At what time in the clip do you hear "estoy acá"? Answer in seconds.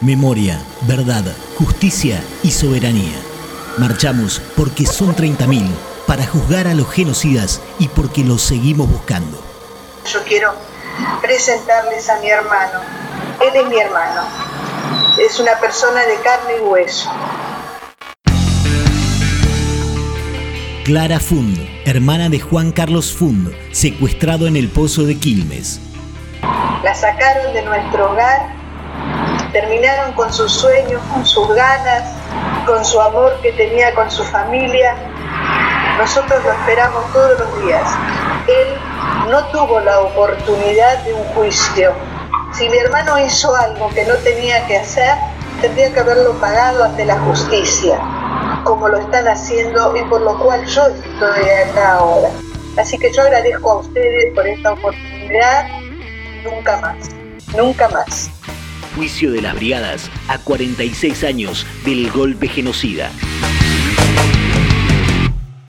50.86-51.94